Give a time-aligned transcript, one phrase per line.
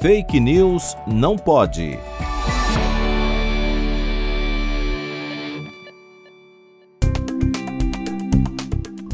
[0.00, 1.98] Fake News não pode.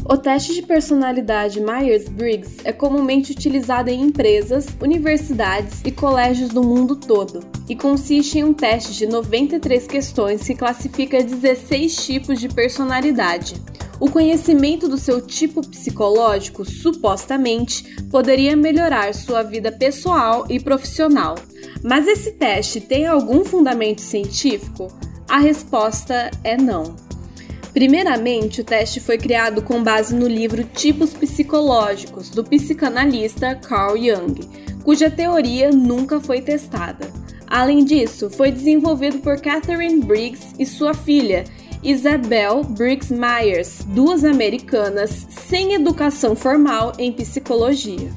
[0.09, 6.95] O teste de personalidade Myers-Briggs é comumente utilizado em empresas, universidades e colégios do mundo
[6.95, 13.55] todo e consiste em um teste de 93 questões que classifica 16 tipos de personalidade.
[13.99, 21.35] O conhecimento do seu tipo psicológico, supostamente, poderia melhorar sua vida pessoal e profissional.
[21.83, 24.87] Mas esse teste tem algum fundamento científico?
[25.27, 26.95] A resposta é não.
[27.73, 34.39] Primeiramente, o teste foi criado com base no livro Tipos Psicológicos, do psicanalista Carl Jung,
[34.83, 37.11] cuja teoria nunca foi testada.
[37.45, 41.45] Além disso, foi desenvolvido por Catherine Briggs e sua filha,
[41.87, 48.11] Isabel Briggs Myers, duas americanas sem educação formal em psicologia.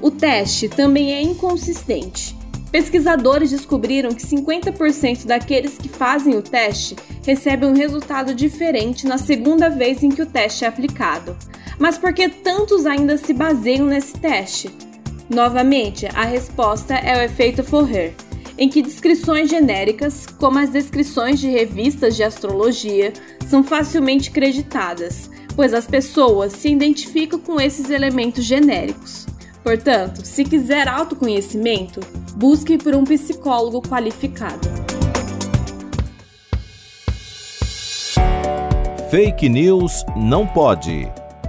[0.00, 2.34] O teste também é inconsistente.
[2.72, 9.68] Pesquisadores descobriram que 50% daqueles que fazem o teste recebem um resultado diferente na segunda
[9.68, 11.36] vez em que o teste é aplicado.
[11.78, 14.74] Mas por que tantos ainda se baseiam nesse teste?
[15.28, 18.14] Novamente, a resposta é o efeito Forer,
[18.56, 23.12] em que descrições genéricas, como as descrições de revistas de astrologia,
[23.48, 29.26] são facilmente creditadas, pois as pessoas se identificam com esses elementos genéricos.
[29.62, 32.00] Portanto, se quiser autoconhecimento,
[32.36, 34.68] busque por um psicólogo qualificado.
[39.10, 41.23] Fake News não pode.